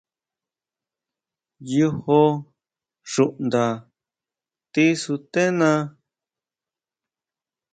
[1.71, 2.21] Yojó
[3.11, 3.65] xunda
[4.73, 5.71] tisutena.